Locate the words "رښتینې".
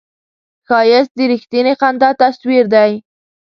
1.31-1.73